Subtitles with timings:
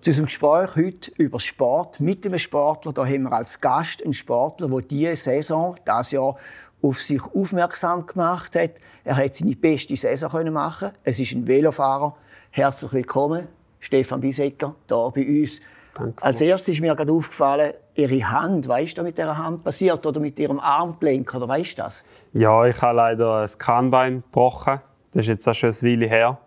[0.00, 2.92] zu unserem Gespräch heute über Sport mit einem Sportler.
[2.92, 6.36] Da haben wir als Gast einen Sportler, der diese Saison, das Jahr,
[6.82, 8.72] auf sich aufmerksam gemacht hat.
[9.04, 10.90] Er hat seine beste Saison machen.
[11.04, 12.16] Es ist ein Velofahrer.
[12.52, 13.46] Herzlich willkommen,
[13.78, 15.60] Stefan Bisecker, hier bei uns.
[15.94, 16.22] Danke.
[16.22, 18.66] Als erstes ist mir gerade aufgefallen, Ihre Hand.
[18.66, 21.32] Weißt du, was mit Ihrer Hand passiert oder mit Ihrem Armgelenk?
[21.34, 22.04] Oder weißt du das?
[22.32, 24.80] Ja, ich habe leider ein Kahnbein gebrochen.
[25.12, 26.38] Das ist jetzt auch schon eine Weile her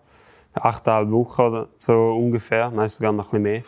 [0.53, 3.63] achteinhalb Wochen oder so ungefähr, nein, sogar noch ein bisschen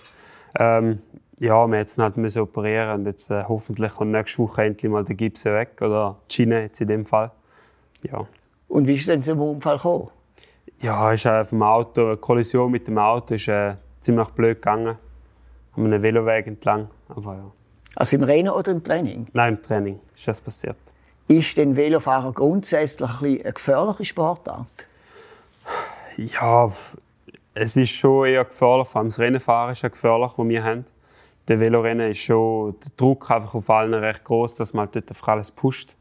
[0.55, 0.79] mehr.
[0.79, 0.99] Ähm,
[1.40, 5.04] ja, wir mussten halt müssen operieren und jetzt äh, hoffentlich kommt nächste Woche endlich mal
[5.04, 7.31] der Gips weg oder die Schiene jetzt in dem Fall.
[8.04, 8.26] Ja.
[8.67, 10.09] Und wie ist es denn zum Unfall gekommen?
[10.81, 14.98] Ja, ist äh, vom Auto, eine Kollision mit dem Auto ist äh, ziemlich blöd gegangen.
[15.76, 16.90] An einem Veloweg entlang.
[17.09, 17.51] Aber, ja.
[17.95, 19.27] Also im Rennen oder im Training?
[19.34, 20.77] Nein, im Training ist das passiert.
[21.27, 24.71] Ist denn Velofahrer grundsätzlich ein eine gefährliche Sportart?
[26.18, 26.71] Ja,
[27.53, 28.87] es ist schon eher gefährlich.
[28.87, 30.85] Vor allem das Rennenfahren ist ja gefährlich, das wir haben.
[31.48, 35.29] Der Velorennen ist schon der Druck einfach auf allen recht groß, dass man dort einfach
[35.29, 35.96] alles pusht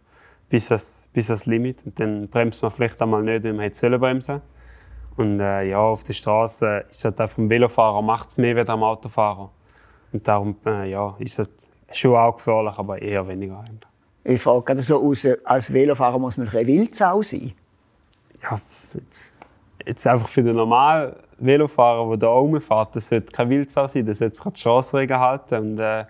[0.54, 1.84] bis das, bis das Limit.
[1.84, 4.40] Und dann bremst man vielleicht einmal nicht, wenn man hätte bremsen
[5.16, 8.68] Und äh, ja, auf der Straße ist halt einfach ein Velofahrer macht es mehr als
[8.68, 9.50] am Autofahrer.
[10.12, 11.48] Und darum äh, ja, ist es
[11.92, 13.90] schon auch gefährlich, aber eher weniger eigentlich.
[14.24, 17.52] Ich frage gerade so aus, als Velofahrer muss man ein Wildsau sein?
[18.42, 18.58] Ja,
[18.94, 19.34] jetzt
[19.86, 24.18] jetzt einfach für den normalen Velofahrer, der da rumfährt, das sollte kein Wildsau sein, das
[24.18, 26.04] sollte sich die Straßenregeln halten und äh,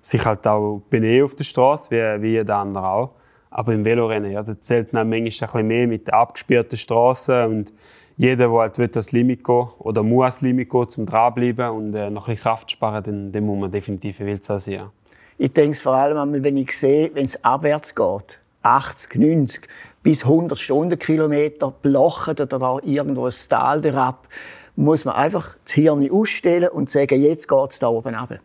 [0.00, 3.10] sich halt auch benehmen auf der Straße, wie, wie jeder andere auch.
[3.50, 7.46] Aber im Velorennen, ja, da zählt dann manchmal ein bisschen mehr mit der abgesperrten Straße
[7.48, 7.72] und
[8.20, 11.94] jeder, der halt will, das Limit gehen oder muss das Limit gehen, um dranbleiben und
[11.94, 14.90] äh, noch ein bisschen Kraft sparen, dann, dann muss man definitiv ein Wildsau sein.
[15.38, 19.68] Ich denke es vor allem, wenn ich sehe, wenn es abwärts geht, 80, 90,
[20.02, 24.28] bis 100 Stundenkilometer blochen oder da irgendwo ein Tal herab,
[24.76, 28.38] muss man einfach das Hirn ausstellen und sagen, jetzt geht es da oben runter.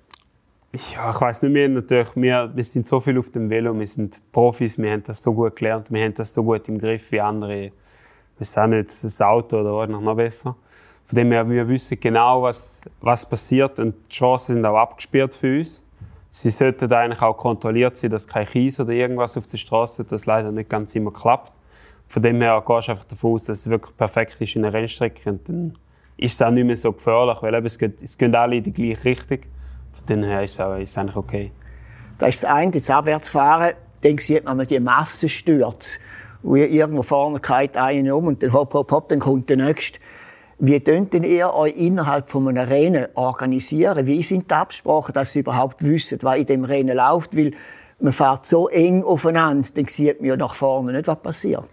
[0.94, 1.68] Ja, ich weiß nicht mehr.
[1.68, 5.22] Natürlich, wir, wir sind so viel auf dem Velo, wir sind Profis, wir haben das
[5.22, 7.72] so gut gelernt, wir haben das so gut im Griff wie andere.
[8.40, 10.56] Sind auch nicht das Auto oder noch besser.
[11.06, 15.36] Von dem her, wir wissen genau, was, was passiert und die Chancen sind auch abgesperrt
[15.36, 15.82] für uns.
[16.32, 20.26] Sie sollten eigentlich auch kontrolliert sein, dass kein Kies oder irgendwas auf der Straße, das
[20.26, 21.54] leider nicht ganz immer klappt.
[22.08, 24.74] Von dem her gehst du einfach davon aus, dass es wirklich perfekt ist in einer
[24.74, 25.78] Rennstrecke und dann
[26.18, 28.64] ist es auch nicht mehr so gefährlich, weil eben, es, geht, es gehen alle in
[28.64, 29.40] die gleiche Richtung.
[29.92, 31.52] Von dem her ist es, auch, ist es eigentlich okay.
[32.18, 36.00] Das ist das eine, das Abwärtsfahren, dann sieht man, die Masse stürzt.
[36.46, 40.00] Und irgendwo vorne geht einer um und dann hopp, hopp, hopp, dann kommt der nächste.
[40.60, 44.06] Wie könnt ihr euch innerhalb von einem Rennen organisieren?
[44.06, 47.36] Wie sind die Absprachen, dass ihr überhaupt wisst, was in dem Rennen läuft?
[47.36, 47.52] Weil
[48.00, 51.72] man fährt so eng aufeinander, dann sieht man ja nach vorne nicht, was passiert.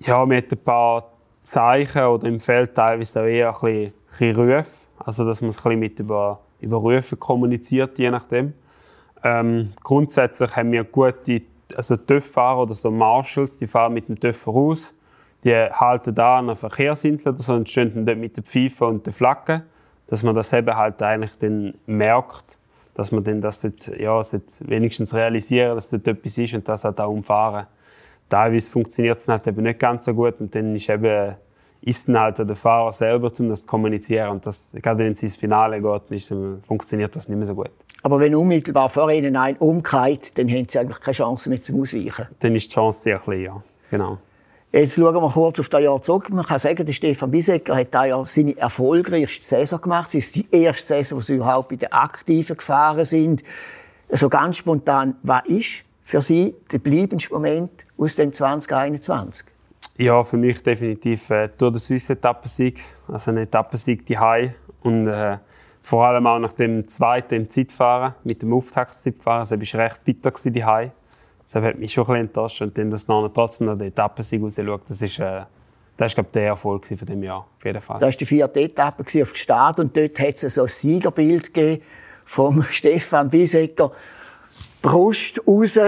[0.00, 1.10] Ja, mit ein paar
[1.42, 4.66] Zeichen oder im Feld teilweise auch eher ein bisschen, Rufe.
[4.98, 8.52] Also, dass man ein bisschen mit über, über Rufe kommuniziert, je nachdem.
[9.22, 11.42] Ähm, grundsätzlich haben wir gute
[11.76, 14.94] also TÜV-Fahrer oder so Marshals, die fahren mit dem TÜV raus
[15.44, 19.04] die halten da an einer Verkehrsinsel oder so und stehen dort mit der Pfeife und
[19.04, 19.62] der Flagge,
[20.06, 22.58] dass man das eben halt eigentlich dann merkt,
[22.94, 24.20] dass man dann das dort, ja,
[24.60, 27.66] wenigstens realisieren, dass dort etwas ist und das halt auch umfahren.
[28.30, 31.36] Teilweise funktioniert es halt eben nicht ganz so gut und dann ist eben
[31.84, 34.30] ist dann halt der Fahrer selber, um das zu kommunizieren.
[34.30, 36.34] Und das, gerade wenn es ins Finale geht, ist,
[36.66, 37.70] funktioniert das nicht mehr so gut.
[38.02, 41.80] Aber wenn unmittelbar vor Ihnen ein umkehrt, dann haben Sie eigentlich keine Chance mehr zum
[41.80, 42.26] Ausweichen?
[42.38, 43.62] Dann ist die Chance sehr klein, ja.
[43.90, 44.18] Genau.
[44.72, 46.30] Jetzt schauen wir kurz auf das Jahr zurück.
[46.30, 50.08] Man kann sagen, der Stefan Bisecker hat dieses Jahr seine erfolgreichste Saison gemacht.
[50.08, 53.44] Es ist die erste Saison, wo sie überhaupt bei den Aktiven gefahren sind.
[54.10, 59.46] Also ganz spontan, was ist für Sie der bleibendste Moment aus dem 2021?
[59.96, 62.82] Ja, für mich definitiv äh, Tour de Suisse Etappensieg.
[63.06, 64.50] Also ein Etappensieg die High
[64.82, 65.38] und äh,
[65.82, 69.40] vor allem auch nach dem zweiten im Zeitfahren mit dem Auftaktszeitfahren.
[69.40, 70.90] Also, es war recht bitter die High.
[71.42, 72.62] Das hat mich schon ein enttäuscht.
[72.62, 75.42] Und dann, dass noch trotzdem noch die Etappensieg rausschaut, das ist, äh,
[75.96, 77.46] das ist glaube ich, der Erfolg von diesem Jahr.
[77.56, 78.00] Auf jeden Fall.
[78.00, 81.52] Das war die vierte Etappe auf dem Start und dort hat es so ein Siegerbild
[81.52, 81.82] gegeben
[82.24, 83.92] vom Stefan Bisecker.
[84.82, 85.78] Brust raus,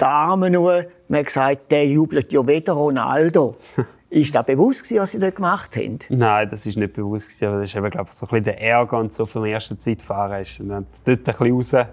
[0.00, 0.86] die Arme nur.
[1.08, 3.56] Man hat gesagt, der jubelt ja wieder Ronaldo.
[4.10, 6.00] Ist das bewusst gewesen, was Sie dort gemacht haben?
[6.08, 8.44] Nein, das ist nicht bewusst gewesen, aber das ist eben, glaube ich, so ein bisschen
[8.44, 10.58] der Ärger und so vom ersten Zeitfahren ist.
[10.58, 11.86] Und dann dort ein bisschen raus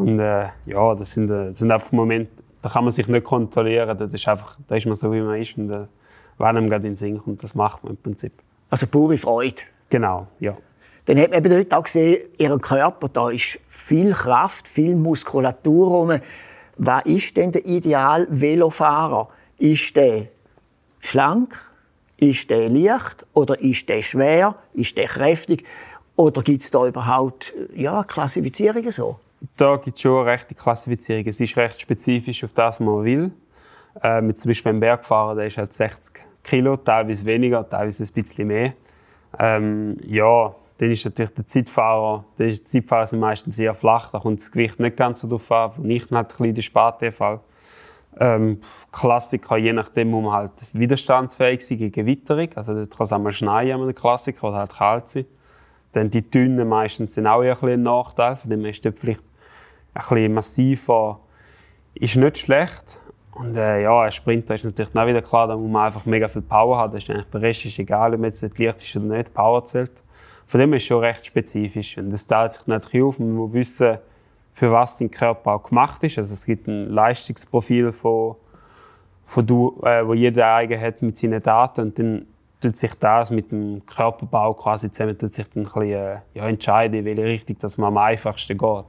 [0.00, 2.30] und äh, ja, das sind, äh, das sind einfach Momente,
[2.62, 3.98] da kann man sich nicht kontrollieren.
[3.98, 5.58] Das ist einfach, da ist man so, wie man ist.
[5.58, 5.86] Und äh,
[6.38, 8.32] wenn einem gerade in den Sinn kommt, das macht man im Prinzip.
[8.70, 9.56] Also pure Freude.
[9.90, 10.56] Genau, ja.
[11.04, 15.88] Dann hat man eben dort auch gesehen, ihr Körper, da ist viel Kraft, viel Muskulatur
[15.88, 16.20] rum.
[16.82, 19.28] Was ist denn der ideal Velofahrer?
[19.58, 20.28] Ist der
[21.00, 21.54] schlank?
[22.16, 23.26] Ist der leicht?
[23.34, 24.54] Oder ist der schwer?
[24.72, 25.66] Ist der kräftig?
[26.16, 29.20] Oder gibt es da überhaupt ja, Klassifizierungen so?
[29.58, 31.26] Da gibt es schon rechte Klassifizierung.
[31.26, 33.30] Es ist recht spezifisch auf das, was man will.
[34.00, 38.48] Äh, zum Beispiel einem Bergfahrer, der ist halt 60 Kilo, teilweise weniger, teilweise ein bisschen
[38.48, 38.72] mehr.
[39.38, 44.40] Ähm, ja, dann ist natürlich der Zeitfahrer, die Zeitfahrer sind meistens sehr flach, da kommt
[44.40, 47.40] das Gewicht nicht ganz so drauf an, wo ich halt ein bisschen den Spatefall.
[48.18, 48.60] Ähm,
[48.90, 52.48] Klassiker, je nachdem, muss man halt widerstandsfähig sein gegen Witterung.
[52.54, 55.26] Also, das kann es einmal schneien, der Klassiker, oder halt kalt sein.
[55.92, 59.22] Dann die Dünnen meistens sind auch ein, ein Nachteil, von dem ist dort vielleicht
[59.92, 61.20] ein bisschen massiver,
[61.94, 62.98] ist nicht schlecht.
[63.32, 66.26] Und äh, ja, ein Sprinter ist natürlich auch wieder klar, da muss man einfach mega
[66.26, 66.94] viel Power haben.
[66.94, 70.02] Das ist eigentlich, der Rest ist egal, ob jetzt leicht ist oder nicht, Power zählt.
[70.50, 71.96] Von dem ist schon recht spezifisch.
[71.96, 73.20] Und das teilt sich natürlich auf.
[73.20, 73.98] Man muss wissen,
[74.52, 76.18] für was dein Körper auch gemacht ist.
[76.18, 78.34] Also es gibt ein Leistungsprofil, von,
[79.26, 81.82] von du, äh, wo jeder eigen hat mit seinen Daten.
[81.82, 82.26] Und dann
[82.60, 86.48] tut sich das mit dem Körperbau quasi zusammen tut sich dann ein bisschen, äh, ja,
[86.48, 88.84] entscheiden, in welche Richtung dass man am einfachsten geht.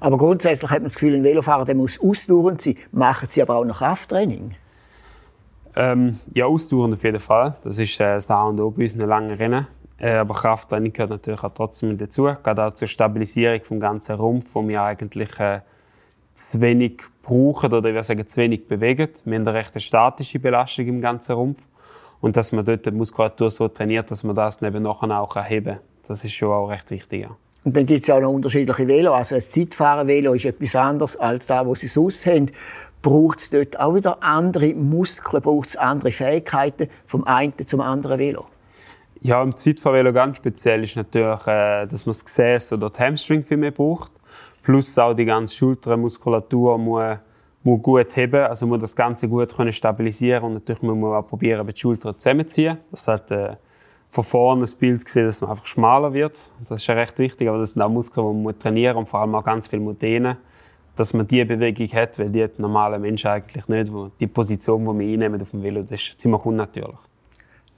[0.00, 2.74] Aber grundsätzlich hat man das Gefühl, ein Velofahrer der muss ausdauernd sein.
[2.90, 4.56] Machen Sie aber auch noch Krafttraining?
[5.76, 7.54] Ähm, ja, ausdauernd auf jeden Fall.
[7.62, 9.68] Das ist äh, das A und O bei unseren langen Rennen.
[9.98, 12.24] Äh, aber Krafttraining gehört natürlich auch trotzdem dazu.
[12.24, 15.60] Gerade auch zur Stabilisierung des ganzen Rumpf, wo wir eigentlich äh,
[16.34, 19.08] zu wenig brauchen oder ich sagen, zu wenig bewegen.
[19.24, 21.60] Wir haben eine recht statische Belastung im ganzen Rumpf.
[22.20, 25.76] Und dass man dort die Muskulatur so trainiert, dass man das neben nachher auch heben
[25.76, 25.80] kann.
[26.06, 27.22] Das ist schon auch recht wichtig.
[27.22, 27.36] Ja.
[27.64, 29.14] Und dann gibt es auch noch unterschiedliche Velo.
[29.14, 32.50] Also ein Zeitfahren-Velo ist etwas anderes als das, was sie sonst haben.
[33.00, 38.18] Braucht es dort auch wieder andere Muskeln, braucht es andere Fähigkeiten vom einen zum anderen
[38.18, 38.46] Velo?
[39.26, 43.42] Ja, im Zeitfahrvelo ganz speziell ist natürlich, äh, dass man das Gesäß oder die Hamstring
[43.42, 44.12] viel mehr braucht.
[44.62, 47.16] Plus auch die ganze Schultermuskulatur muss,
[47.62, 51.26] muss gut heben, also muss das Ganze gut können stabilisieren und natürlich muss man auch
[51.26, 52.76] probieren, die Schultern zusammenzuziehen.
[52.90, 53.56] Das hat äh,
[54.10, 56.38] von vorne das Bild gesehen, dass man einfach schmaler wird.
[56.60, 59.08] Das ist ja recht wichtig, aber das sind auch Muskeln, die man trainieren muss und
[59.08, 60.36] vor allem auch ganz viel muss dehnen,
[60.96, 63.90] dass man diese Bewegung hat, weil die hat normaler Mensch eigentlich nicht.
[64.20, 66.98] Die Position, die wir einnehmen auf dem Velo, das ist ziemlich unnatürlich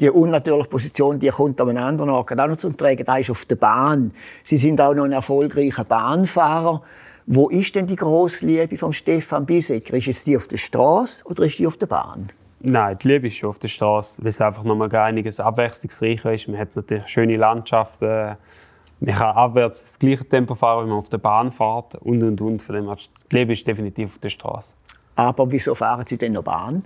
[0.00, 3.04] die unnatürliche Position, die kommt einem anderen Ort auch noch zum Tragen.
[3.04, 4.12] Da ist auf der Bahn.
[4.42, 6.82] Sie sind auch noch ein erfolgreicher Bahnfahrer.
[7.26, 9.96] Wo ist denn die grosse Liebe von Stefan Bisecker?
[9.96, 12.28] Ist es die auf der Straße oder ist die auf der Bahn?
[12.60, 16.32] Nein, die Liebe ist schon auf der Straße, weil es einfach noch mal einiges abwechslungsreicher
[16.34, 16.48] ist.
[16.48, 18.36] Man hat natürlich schöne Landschaften.
[19.00, 22.40] Man kann abwärts das gleiche Tempo fahren, wie man auf der Bahn fährt und und
[22.40, 22.62] und.
[22.62, 22.96] Von dem
[23.30, 24.74] die Liebe ist definitiv auf der Straße.
[25.16, 26.82] Aber wieso fahren Sie denn noch Bahn?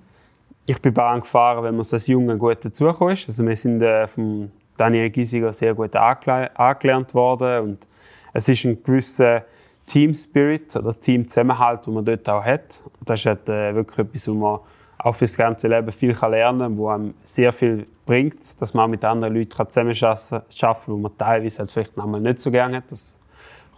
[0.66, 3.28] Ich bin Bahn gefahren, wenn man als Junge gut dazugekommen ist.
[3.28, 7.88] Also wir sind äh, von Daniel Giesiger sehr gut angelernt worden und
[8.32, 9.44] es ist ein gewisser
[9.86, 12.80] Team Spirit oder Team Zusammenhalt, den man dort auch hat.
[13.04, 14.60] Das ist halt, äh, wirklich etwas, wo man
[14.98, 18.74] auch für das ganze Leben viel kann lernen kann, wo einem sehr viel bringt, dass
[18.74, 22.50] man auch mit anderen Leuten zusammenarbeiten kann, wo man teilweise halt vielleicht manchmal nicht so
[22.50, 22.90] gerne hat.
[22.90, 23.14] Das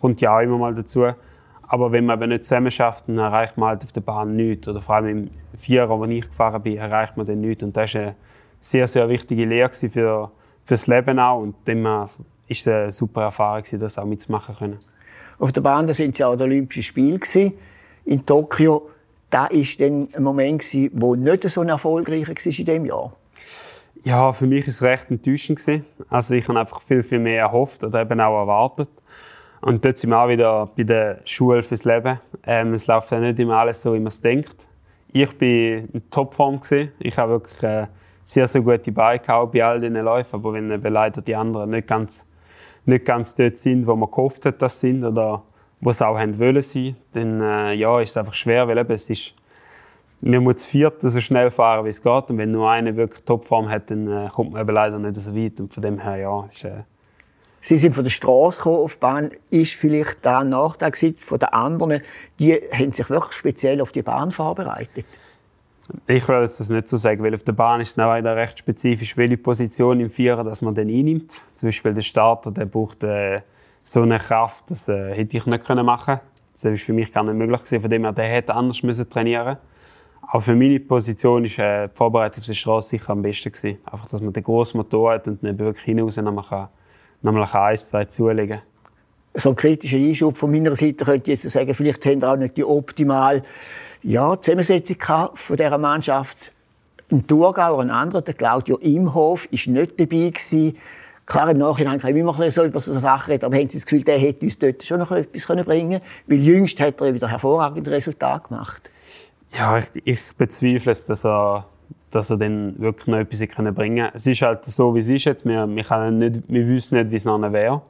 [0.01, 1.07] kommt ja auch immer mal dazu.
[1.69, 4.69] Aber wenn man eben nicht zusammen schafft, dann erreicht man halt auf der Bahn nichts.
[4.69, 7.63] Oder vor allem im Vierer, wo ich gefahren bin, erreicht man dann nichts.
[7.63, 8.15] Und das war eine
[8.61, 10.31] sehr, sehr wichtige Lehre für,
[10.67, 11.41] das Leben auch.
[11.41, 12.11] Und dann war
[12.49, 14.79] es eine super Erfahrung, das auch mitzumachen können.
[15.39, 17.19] Auf der Bahn da sind ja auch die Olympischen Spiele
[18.05, 18.91] in Tokio.
[19.31, 23.13] Da war dann ein Moment, der nicht so erfolgreich war in diesem Jahr.
[24.05, 25.63] Ja, für mich war es recht enttäuschend.
[26.09, 28.91] Also ich habe einfach viel, viel mehr erhofft oder eben auch erwartet.
[29.63, 32.21] Und dort sind wir auch wieder bei der Schule fürs Leben.
[32.45, 34.67] Ähm, es läuft ja nicht immer alles so, wie man es denkt.
[35.13, 36.61] Ich war in Topform.
[36.99, 37.87] Ich habe wirklich äh,
[38.25, 40.35] sehr, sehr gute Beine gehabt bei all diesen Läufen.
[40.35, 42.27] Aber wenn eben leider die anderen nicht ganz,
[42.87, 45.45] nicht ganz dort sind, wo man gehofft hat, dass sie sind, oder
[45.81, 48.91] wo sie auch haben wollen sein, dann äh, ja, ist es einfach schwer, weil eben
[48.91, 49.33] es ist,
[50.23, 52.31] man muss viert so schnell fahren, wie es geht.
[52.31, 55.37] Und wenn nur einer wirklich Topform hat, dann äh, kommt man eben leider nicht so
[55.37, 55.61] weit.
[55.61, 56.83] Und von dem her, ja, ist, äh,
[57.65, 59.31] Sie sind von der Straße auf die Bahn.
[59.51, 62.03] Ist vielleicht ein Nachteil von den anderen?
[62.41, 65.07] Die haben sich wirklich speziell auf die Bahn vorbereitet.
[66.09, 69.17] Ich würde das nicht so sagen, weil auf der Bahn ist es auch recht spezifisch,
[69.17, 71.33] welche Position im Vierer dass man dann einnimmt.
[71.55, 73.43] Zum Beispiel der Starter, der braucht äh,
[73.85, 76.19] so eine Kraft, das äh, hätte ich nicht können machen.
[76.53, 79.09] Das war für mich gar nicht möglich gewesen, von dem her, der hätte anders müssen
[79.09, 79.59] trainieren.
[80.23, 83.79] Aber für meine Position ist äh, die Vorbereitung auf der Straße sicher am besten gewesen.
[83.85, 86.69] Einfach, dass man den grossen Motor hat und dann wirklich hinaus kann
[87.23, 88.61] nochmal eins, zwei zulegen.
[89.35, 92.37] So ein kritischer Einschub von meiner Seite könnte ich jetzt sagen, vielleicht haben wir auch
[92.37, 93.43] nicht die optimale
[94.03, 94.97] ja, Zusammensetzung
[95.35, 96.53] von dieser Mannschaft.
[97.09, 100.77] Im Thurgau ein anderer, der Claudio Imhof, ist nicht dabei gewesen.
[101.25, 103.87] Klar, im Nachhinein kann ich immer so über so Sachen reden, aber haben Sie das
[103.87, 106.01] Gefühl, der hätte uns dort schon noch etwas bringen können?
[106.27, 108.91] Weil jüngst hat er wieder hervorragende Resultate gemacht.
[109.57, 111.67] Ja, ich, ich bezweifle es, dass er,
[112.13, 114.13] dass er dann wirklich noch etwas bringen kann.
[114.15, 115.45] Es ist halt so, wie es ist jetzt.
[115.45, 117.83] Wir, wir, können nicht, wir wissen nicht, wie es nachher wäre.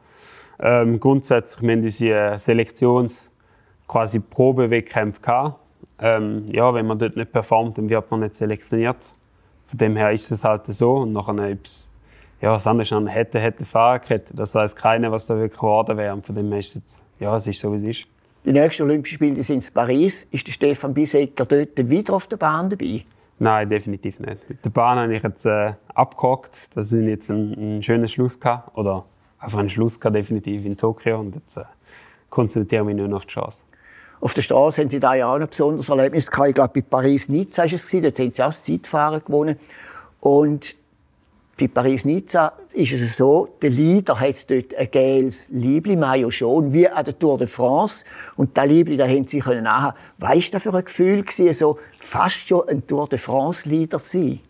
[0.61, 3.29] Ähm, grundsätzlich, wir haben unsere Selektions-
[3.93, 5.59] quasi Probewettkämpfe gehabt.
[5.99, 9.12] Ähm, ja, wenn man dort nicht performt, dann wird man nicht selektioniert.
[9.67, 10.97] Von dem her ist es halt so.
[10.97, 11.59] Und nachher,
[12.41, 14.35] ja, was anderes an hätte, hätte Fahrerkette.
[14.35, 16.14] Das weiß keiner, was da wirklich geworden wäre.
[16.14, 18.07] Und von dem her ist es jetzt, ja, es ist so, wie es ist.
[18.45, 20.26] Die nächsten Olympischen Spiele sind in Paris.
[20.31, 23.05] Ist der Stefan Bisecker dort wieder auf der Bahn dabei?
[23.43, 24.49] Nein, definitiv nicht.
[24.49, 26.77] Mit der Bahn habe ich jetzt äh, abgehakt.
[26.77, 28.79] Das ist jetzt ein, ein schöner Schluss gehabt.
[28.79, 29.05] Oder
[29.41, 31.19] einfach ein Schluss gehabt, definitiv in Tokio.
[31.19, 31.65] Und jetzt äh,
[32.31, 33.65] konzentriere ich mich nur auf die Chance.
[34.21, 36.51] Auf der Straße haben Sie da ja auch ein besonderes Erlebnis gehabt.
[36.51, 37.85] Ich glaube, bei Paris-Nizza war es.
[37.91, 39.57] Dort haben Sie auch das Zeitfahren gewonnen.
[40.21, 40.77] Und
[41.59, 46.88] bei Paris-Nizza ist es so, der Leader hat dort ein gelbes Liebli, Mayo schon, wie
[46.88, 48.04] an der Tour de France.
[48.37, 51.78] Und das Liebli, da haben sie können nachher, weißt du, für ein Gefühl gewesen, so
[52.00, 54.40] fast schon ein Tour de France-Leader zu sein?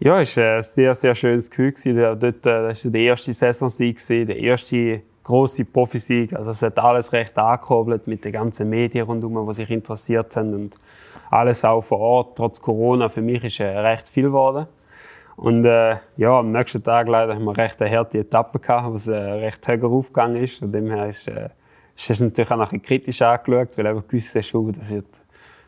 [0.00, 1.74] Ja, es war ein sehr, sehr schönes Gefühl.
[1.94, 6.32] Dort, äh, das war der erste Saisonsieg, der erste große Profisieg.
[6.32, 10.54] Also es hat alles recht angekurbelt mit den ganzen Medien rundherum, die sich interessiert haben
[10.54, 10.74] und
[11.30, 12.36] alles auch vor Ort.
[12.36, 14.66] Trotz Corona, für mich ist äh, recht viel geworden.
[15.36, 19.08] Und äh, ja, am nächsten Tag leider haben wir recht eine harte Etappe gehabt, was
[19.08, 20.58] äh, recht höher aufgegangen ist.
[20.58, 21.48] Von dem her ist, äh,
[21.96, 25.06] es natürlich auch noch kritisch angeschaut, weil eben gewusst hast, das wird,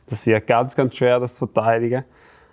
[0.06, 2.04] das wird ganz, ganz schwer, das zu verteidigen.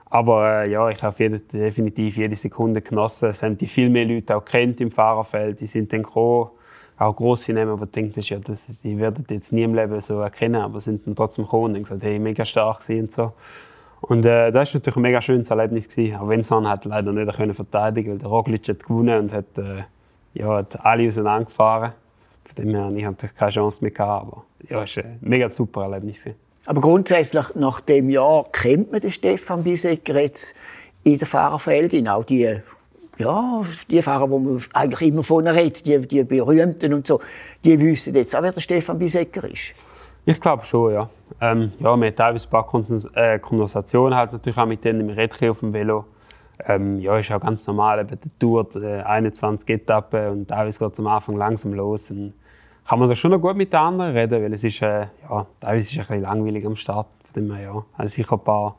[0.10, 3.30] Aber äh, ja, ich habe jede, definitiv jede Sekunde genossen.
[3.30, 5.62] Es haben die viel mehr Leute auch kennt im Fahrerfeld.
[5.62, 6.50] Die sind dann gekommen,
[6.98, 10.00] auch grosse Namen, wo du denkst, ja, das ist, die werden jetzt nie im Leben
[10.01, 13.34] so erkennen, aber sind dann trotzdem gekommen und gesagt, hey, mega stark sind und so.
[14.01, 15.88] Und äh, das war natürlich ein mega schönes Erlebnis.
[15.88, 16.15] Gewesen.
[16.17, 19.84] Auch es hat leider nicht können verteidigen weil der Roglic hat gewonnen und hat, äh,
[20.34, 21.93] ja, hat alle auseinandergefahren.
[22.43, 24.27] Von dem her ich natürlich keine Chance mehr gehabt.
[24.27, 26.25] Aber ja, es war ein mega super Erlebnis.
[26.65, 30.53] Aber grundsätzlich, nach dem Jahr kennt man den Stefan Bisecker jetzt
[31.03, 32.62] in der Fahrerfeld, auch die
[33.17, 37.20] ja, die Fahrer, wo man eigentlich immer von redet, die, die berühmten und so,
[37.63, 39.74] die wissen jetzt auch, wer der Stefan Bisecker ist.
[40.23, 41.09] Ich glaube schon, ja.
[41.39, 45.07] Ähm, ja, wir haben teilweise ein paar äh, Konversationen halt natürlich auch mit denen.
[45.07, 46.05] Wir reden auf dem Velo.
[46.67, 48.01] Ähm, ja, ist auch ganz normal.
[48.01, 52.11] Eben, der Tour äh, 21 Etappen und teilweise geht es am Anfang langsam los.
[52.11, 52.33] Und
[52.87, 55.47] kann man da schon noch gut mit den anderen reden, weil es ist, äh, ja,
[55.59, 57.07] teilweise ist es ein bisschen langweilig am Start.
[57.23, 58.77] Von dem her, ja, also sicher ein paar,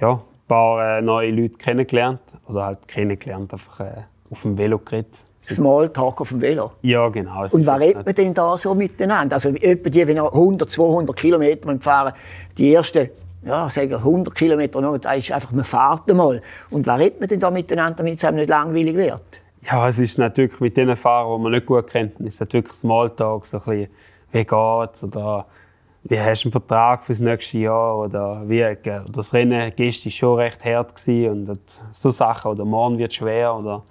[0.00, 4.80] ja, ein paar äh, neue Leute kennengelernt oder halt kennengelernt, einfach äh, auf dem Velo
[4.80, 5.24] geredet.
[5.48, 6.72] Smalltalk auf dem Velo.
[6.82, 7.42] Ja, genau.
[7.50, 9.34] Und was redet man denn da so miteinander?
[9.34, 12.14] Also, etwa die, wenn 100, 200 Kilometer fahren,
[12.56, 13.10] die ersten,
[13.44, 16.40] ja, sagen 100 Kilometer noch, da ist einfach, man fährt einmal.
[16.70, 19.40] Und was redet man denn da miteinander, damit es einem nicht langweilig wird?
[19.70, 23.46] Ja, es ist natürlich mit den Fahrern, die man nicht gut kennt, ist natürlich Smalltalk,
[23.46, 23.88] so ein bisschen,
[24.32, 25.46] wie geht's, oder
[26.02, 28.76] wie hast du einen Vertrag fürs nächste Jahr, oder wie,
[29.10, 31.60] das Rennen gestern war schon recht hart gewesen, und
[31.92, 33.82] so Sachen, oder morgen wird schwer, oder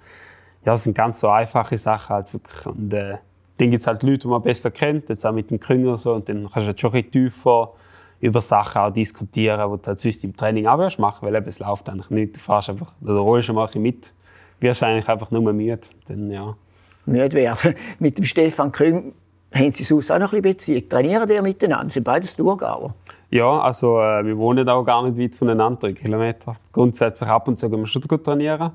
[0.64, 2.66] ja, das sind ganz so einfache Sachen halt wirklich.
[2.66, 3.18] Und äh,
[3.58, 6.14] dann gibt es halt Leute, die man besser kennt, jetzt auch mit dem Krünger so,
[6.14, 7.72] und dann kannst du halt schon ein tiefer
[8.20, 11.58] über Sachen auch diskutieren, die du halt sonst im Training auch machen, weil eben, es
[11.58, 12.36] läuft eigentlich nicht.
[12.36, 14.12] Du fährst einfach, oder rollst mal ein mit,
[14.60, 15.78] wirst eigentlich einfach nur müde.
[16.08, 16.56] Dann, ja.
[17.04, 17.74] Müde werden.
[17.98, 19.12] Mit dem Stefan Krüng
[19.52, 20.88] haben Sie sonst auch noch ein bisschen Beziehung?
[20.88, 21.90] Trainieren die miteinander?
[21.90, 22.94] Sind beides Thurgauer?
[23.30, 26.54] Ja, also äh, wir wohnen auch gar nicht weit voneinander, drei Kilometer.
[26.72, 28.72] Grundsätzlich ab und zu gehen wir schon gut trainieren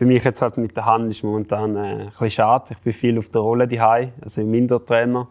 [0.00, 2.64] für mich jetzt halt mit der Hand ist momentan äh, ein bisschen schade.
[2.70, 5.28] Ich bin viel auf der Rolle daheim, also im Indoor-Trainer.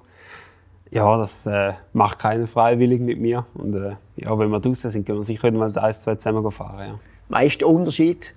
[0.91, 3.47] Ja, das äh, macht keiner freiwillig mit mir.
[3.55, 6.87] Und äh, ja, wenn wir draußen sind, können wir sicher mal eins, zwei zusammen fahren.
[6.87, 6.99] Ja.
[7.29, 8.35] Was ist der Unterschied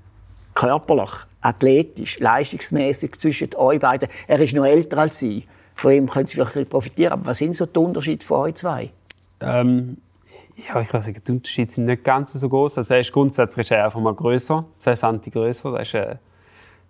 [0.55, 1.11] körperlich,
[1.43, 4.09] athletisch, leistungsmäßig zwischen euch beiden?
[4.27, 5.45] Er ist noch älter als Sie.
[5.75, 7.13] Von ihm können Sie vielleicht profitieren.
[7.13, 8.91] Aber was sind so die Unterschiede von euch zwei?
[9.41, 9.99] Ähm,
[10.57, 12.79] ja, ich weiß nicht, die Unterschiede sind nicht ganz so groß.
[12.79, 15.73] Also er ist grundsätzlich einfach mal größer, 2 cm größer.
[15.73, 16.17] Das ist, äh,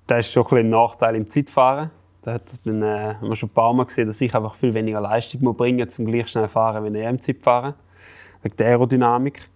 [0.06, 1.90] das ist schon ein, ein Nachteil im Zeitfahren.
[2.22, 4.74] Da hat dann, äh, haben wir schon ein paar Mal gesehen, dass ich einfach viel
[4.74, 7.74] weniger Leistung muss bringen muss, um gleich schnell fahren, wie er im Zeitfahren.
[8.42, 9.48] Wegen der Aerodynamik.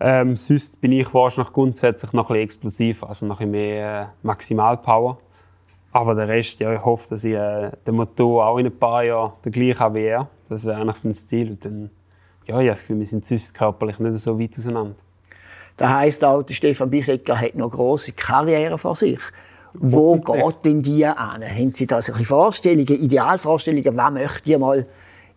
[0.00, 5.18] Ähm, sonst bin ich wahrscheinlich grundsätzlich noch ein explosiv, also noch ein mehr äh, Maximalpower.
[5.92, 9.02] Aber der Rest, ja, ich hoffe, dass ich äh, den Motor auch in ein paar
[9.02, 10.28] Jahren der gleiche habe wie er.
[10.48, 11.50] Das wäre eigentlich sein Ziel.
[11.50, 11.90] Und dann
[12.46, 14.94] ja, ich habe das Gefühl, wir sind sonst körperlich nicht so weit auseinander.
[15.76, 19.20] Das heisst auch, der Stefan Bisecker hat noch eine grosse Karriere vor sich.
[19.72, 21.42] Wo geht denn die an?
[21.42, 24.86] Haben Sie da solche Vorstellungen, Idealvorstellungen, was möchte ich mal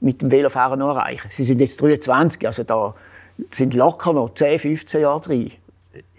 [0.01, 1.27] mit dem Velofahren noch erreichen?
[1.29, 2.95] Sie sind jetzt 23, also da
[3.51, 5.51] sind locker noch 10, 15 Jahre drin.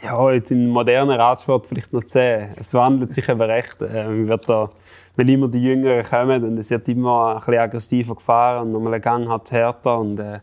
[0.03, 2.50] ja, jetzt im modernen Radsport vielleicht noch zehn.
[2.57, 3.76] Es wandelt sich eben recht.
[3.83, 4.71] Ähm, wird da,
[5.17, 8.95] wenn immer die Jüngeren kommen, und es wird immer ein bisschen aggressiver gefahren und nochmal
[8.95, 10.38] ein Gang hat härter und äh,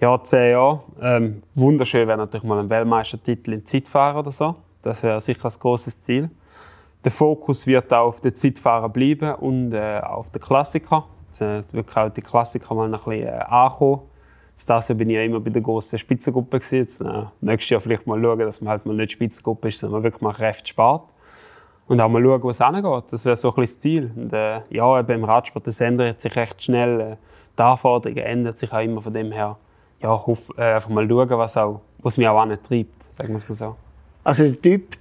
[0.00, 0.80] ja, zehn Jahre.
[1.00, 4.54] Ähm, wunderschön wäre natürlich mal ein Weltmeistertitel im Zeitfahren oder so.
[4.82, 6.30] Das wäre sicher ein großes Ziel.
[7.04, 11.04] Der Fokus wird auch auf den Zeitfahren bleiben und äh, auf den Klassiker.
[11.38, 14.02] Wird wirklich auch die Klassiker mal ein bisschen äh, ankommen
[14.66, 16.58] das Jahr bin ich ja immer bei der großen Spitzengruppe.
[16.70, 20.02] Jetzt, äh, nächstes Jahr vielleicht mal schauen, dass man halt mal nicht Spitzengruppe ist, sondern
[20.02, 21.12] wirklich mal Kräfte spart.
[21.86, 23.04] Und auch mal schauen, wo es hingeht.
[23.10, 24.10] Das wäre so ein bisschen das Ziel.
[24.14, 27.00] Und, äh, ja, beim Radsport, das ändert sich recht schnell.
[27.00, 27.16] Äh,
[27.56, 29.56] die Anforderungen ändern sich auch immer von dem her.
[30.00, 33.48] Ja, hoff, äh, einfach mal schauen, was, auch, was mich auch antreibt, sagen wir es
[33.48, 33.76] mal so.
[34.24, 34.96] Also der Typ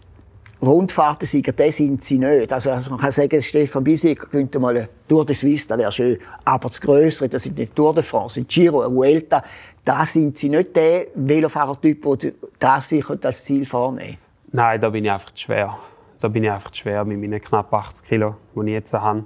[0.62, 2.51] Rundfahrtensieger, das sind sie nicht.
[2.51, 5.92] Also, also man kann sagen, Stefan Bisek könnte mal eine Tour de Suisse, das wäre
[5.92, 6.18] schön.
[6.46, 9.44] Aber das Größere, das sind die Tour de France, ein Giro, eine Vuelta,
[9.86, 14.18] da sind sie nicht der Velofahrertyp, der das sich als Ziel vornehmen
[14.51, 15.77] Nein, da bin ich einfach zu schwer.
[16.20, 19.25] Da bin ich einfach zu schwer mit meinen knapp 80 Kilo, die ich jetzt habe.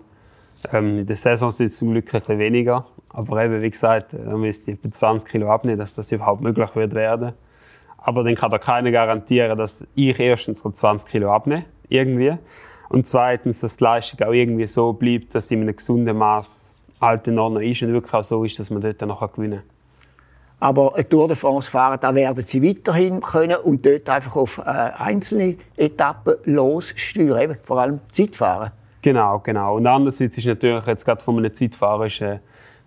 [0.74, 2.86] Ähm, in der Saison sind es zum Glück ein bisschen weniger.
[3.14, 6.76] Aber eben, wie gesagt, da müsste ich etwa 20 Kilo abnehmen, dass das überhaupt möglich
[6.76, 7.34] wird werden.
[7.98, 12.34] Aber dann kann da keiner garantieren, dass ich erstens 20 Kilo abnehme, irgendwie.
[12.90, 16.72] Und zweitens, dass die Leistung auch irgendwie so bleibt, dass sie in einem gesunden Maß
[17.00, 19.70] halt in Ordnung ist und wirklich auch so ist, dass man dort noch gewinnen kann.
[20.60, 24.60] Aber eine Tour de France fahren, da werden sie weiterhin können und dort einfach auf
[24.60, 28.72] äh, einzelne Etappen lossteuern, eben, vor allem Zeitfahren.
[29.02, 29.78] Genau, genau.
[29.78, 32.40] Und andererseits ist natürlich jetzt gerade von einem Zeitfahrer ist, äh,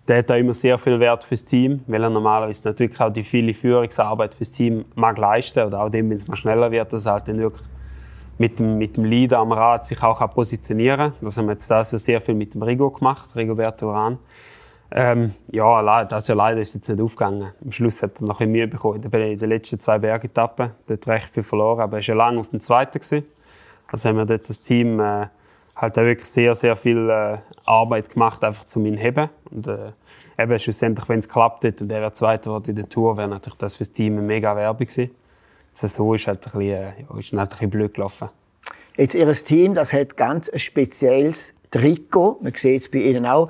[0.07, 3.23] der hat da immer sehr viel Wert fürs Team, weil er normalerweise natürlich auch die
[3.23, 7.05] viele Führungsarbeit fürs Team mag leisten oder auch dem, wenn es mal schneller wird, dass
[7.05, 7.63] er halt dann wirklich
[8.37, 11.13] mit dem, mit dem Leader am Rad sich auch positionieren kann.
[11.21, 14.19] Das haben wir jetzt da so sehr viel mit dem Rigo gemacht, Rigoberto Uran.
[14.91, 17.51] Ähm, ja, das ja leider ist jetzt nicht aufgegangen.
[17.63, 20.71] Am Schluss hat er noch ein Mühe bekommen in den letzten zwei Bergetappen.
[20.87, 22.99] Dort recht viel verloren, aber er war schon lange auf dem zweiten.
[22.99, 23.25] Gewesen.
[23.87, 25.27] Also haben wir dort das Team äh,
[25.75, 29.29] halt auch wirklich sehr, sehr viel äh, Arbeit gemacht, einfach zu ihn heben.
[29.51, 29.91] Und äh,
[30.39, 33.27] eben schlussendlich, wenn es klappt hätte und er wäre Zweiter geworden in der Tour, wäre
[33.27, 35.11] natürlich das für das Team eine mega Werbung gewesen.
[35.73, 38.29] Die Saison ist halt ein bisschen, äh, ist halt ein bisschen blöd gelaufen.
[38.95, 42.39] Jetzt, Ihr Team das hat ganz ein spezielles Trikot.
[42.41, 43.49] Man sieht es bei Ihnen auch.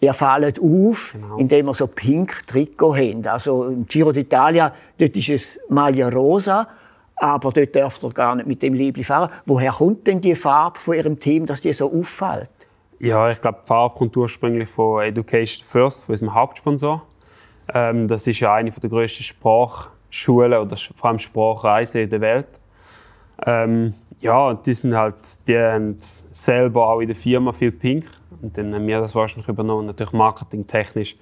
[0.00, 1.36] Ihr fallt auf, genau.
[1.36, 3.28] indem ihr so pink Trikot habt.
[3.28, 6.66] Also im Giro d'Italia, dort ist es Maglia Rosa
[7.22, 9.30] aber dort dürft ihr gar nicht mit dem Liebling fahren.
[9.46, 12.50] Woher kommt denn die Farbe von Ihrem Team, dass die so auffällt?
[12.98, 17.06] Ja, ich glaube, die Farbe kommt ursprünglich von Education First, von unserem Hauptsponsor.
[17.72, 22.48] Ähm, das ist ja eine der grössten Sprachschulen oder vor allem Sprachreisen in der Welt.
[23.46, 25.14] Ähm, ja, die sind halt,
[25.46, 28.04] die haben selber auch in der Firma viel Pink
[28.40, 29.86] und dann haben wir das wahrscheinlich übernommen.
[29.86, 31.14] Natürlich marketingtechnisch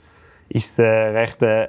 [0.48, 1.68] ist es äh, recht äh,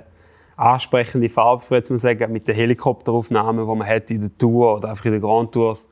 [0.62, 4.89] ansprechende Farbe, würde man sagen, mit den Helikopteraufnahmen, die man hat in der Tour oder
[4.89, 5.88] einfach in den Grand Tours.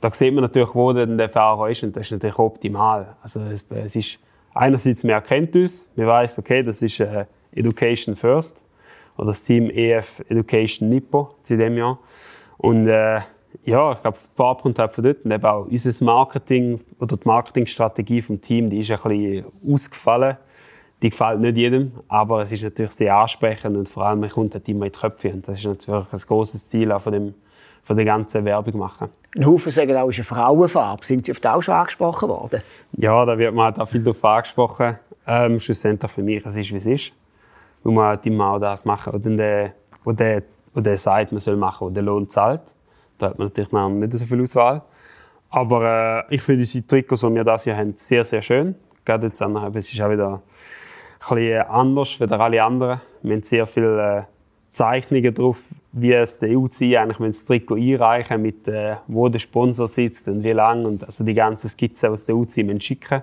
[0.00, 3.16] Da sieht man natürlich, wo denn der Fahrer ist und das ist natürlich optimal.
[3.22, 4.18] Also es, es ist
[4.54, 8.62] einerseits, man erkennt uns, man weiß, okay, das ist äh, Education First
[9.16, 11.98] oder das Team EF Education Nippo in dem Jahr.
[12.58, 13.20] Und äh,
[13.64, 15.24] ja, ich glaube, Farbe kommt halt von dort.
[15.24, 20.36] Und eben auch unser Marketing oder die Marketingstrategie vom Team, die ist ein bisschen ausgefallen
[21.02, 24.54] die gefällt nicht jedem, aber es ist natürlich sehr ansprechend und vor allem man kommt
[24.54, 27.34] halt immer in die Köpfe und das ist natürlich ein großes Ziel auch von, dem,
[27.82, 29.08] von der ganzen Werbung machen.
[29.36, 31.04] Ein Haufen sagen auch, es ist eine Frauenfarbe.
[31.04, 32.62] Sind Sie auf das auch schon angesprochen worden?
[32.92, 34.98] Ja, da wird man halt auch viel darauf angesprochen.
[35.26, 37.12] Ähm, schlussendlich für mich, es ist, wie es ist.
[37.84, 40.42] Man muss halt immer auch das machen, was der, wo der,
[40.74, 42.62] wo der sagt, man soll machen, wo der Lohn zahlt.
[43.18, 44.82] Da hat man natürlich noch nicht so viel Auswahl.
[45.50, 48.74] Aber äh, ich finde unsere Trikots, die wir das hier haben, sehr, sehr schön.
[49.04, 50.42] Gerade jetzt, es ist auch wieder
[51.18, 53.00] bisschen anders als alle anderen.
[53.22, 54.22] Wir haben sehr viele äh,
[54.72, 59.88] Zeichnungen drauf, wie es der UCI eigentlich das Trikot einreichen mit äh, wo der Sponsor
[59.88, 63.22] sitzt und wie lange und also die ganze Skizze aus der UCI schicken.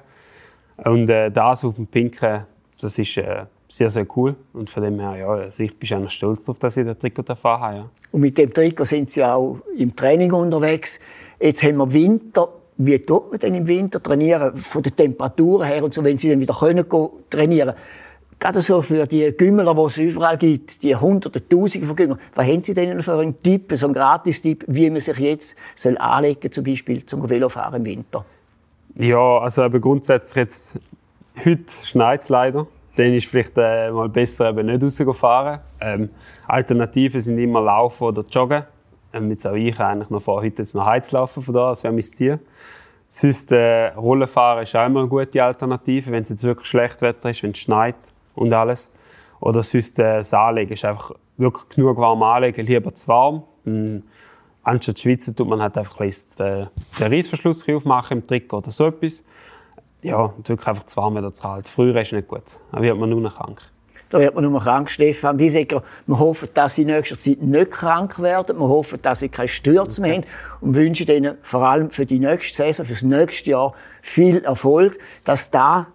[0.78, 2.46] Und äh, das auf dem Pinken,
[2.82, 4.36] das ist äh, sehr, sehr cool.
[4.54, 7.24] Und von dem her, ja, also ich bin schon stolz darauf, dass ich das Trikot
[7.24, 7.76] davon habe.
[7.78, 7.90] Ja.
[8.12, 11.00] Und mit dem Trikot sind Sie auch im Training unterwegs.
[11.40, 15.84] Jetzt haben wir Winter wie tut man denn im Winter trainieren, von der Temperatur her
[15.84, 16.86] und so, wenn sie dann wieder können
[17.30, 17.74] trainieren
[18.38, 22.18] Gerade so für die Gümmler, die es überall gibt, die Hunderte, Tausende von Gümmler.
[22.36, 25.98] Was haben Sie denn für einen Tipp, so einen Gratis-Tipp, wie man sich jetzt soll
[25.98, 28.26] anlegen zum Beispiel zum Velofahren im Winter?
[28.96, 30.74] Ja, also aber grundsätzlich jetzt,
[31.46, 32.68] heute schneit es leider.
[32.98, 35.60] Dann ist vielleicht äh, mal besser, eben nicht rauszufahren.
[35.82, 36.10] Ähm,
[36.48, 38.64] Alternativen sind immer Laufen oder Joggen.
[39.16, 41.94] Ähm, jetzt auch ich eigentlich noch vor, heute jetzt noch Heizlaufen von da, das wäre
[41.94, 42.40] mein Ziel.
[43.08, 47.30] Sonst äh, Rollenfahren ist auch immer eine gute Alternative, wenn es jetzt wirklich schlecht Wetter
[47.30, 47.96] ist, wenn es schneit
[48.34, 48.92] und alles.
[49.40, 53.44] Oder sonst äh, das Anlegen ist einfach wirklich genug warm anlegen, lieber zu warm.
[53.64, 54.04] Dann
[54.64, 56.68] anstatt Schweizer tut man halt einfach ein den,
[57.00, 59.24] den Reissverschluss aufmachen im Trick oder so etwas.
[60.02, 61.70] Ja, und wirklich einfach zu warm wieder zu halten.
[61.70, 62.44] Früher ist nicht gut.
[62.72, 63.62] Dann wird man nur noch krank.
[64.10, 65.84] Da wird man nur krank, Stefan Wiesecker.
[66.06, 68.60] Wir hoffen, dass Sie in nächster Zeit nicht krank werden.
[68.60, 70.24] Wir hoffen, dass Sie keine Stürze mehr haben
[70.62, 74.98] und wünschen Ihnen vor allem für die nächste Saison, für das nächste Jahr viel Erfolg,
[75.24, 75.88] dass da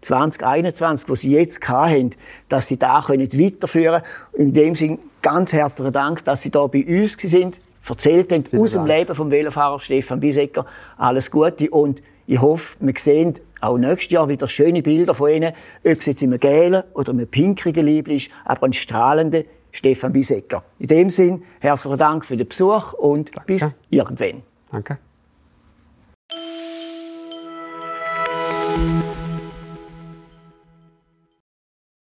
[0.00, 2.10] 2021, was Sie jetzt haben,
[2.48, 4.48] dass Sie da können weiterführen können.
[4.48, 8.72] In dem Sinne ganz herzlichen Dank, dass Sie da bei uns sind, erzählt haben aus
[8.72, 10.66] dem Leben vom Velofahrer Stefan Bisecker.
[10.96, 15.52] Alles Gute und ich hoffe, wir sehen auch nächstes Jahr wieder schöne Bilder von Ihnen,
[15.84, 19.42] ob es jetzt in einem gelben oder einem pinkrigen Liebling ist, aber ein strahlender
[19.72, 20.64] Stefan Bisecker.
[20.78, 23.46] In dem Sinne, herzlichen Dank für den Besuch und Danke.
[23.46, 24.42] bis irgendwann.
[24.70, 24.98] Danke.